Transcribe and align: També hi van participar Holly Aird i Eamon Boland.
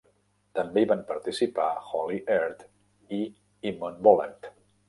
També 0.59 0.81
hi 0.83 0.87
van 0.91 1.03
participar 1.09 1.67
Holly 1.91 2.17
Aird 2.39 2.65
i 3.19 3.23
Eamon 3.29 4.05
Boland. 4.09 4.53